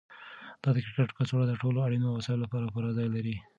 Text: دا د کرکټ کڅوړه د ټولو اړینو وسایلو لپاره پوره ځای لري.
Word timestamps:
دا 0.61 0.69
د 0.75 0.77
کرکټ 0.85 1.09
کڅوړه 1.17 1.45
د 1.47 1.53
ټولو 1.61 1.77
اړینو 1.87 2.07
وسایلو 2.11 2.43
لپاره 2.45 2.71
پوره 2.73 2.91
ځای 2.97 3.07
لري. 3.15 3.35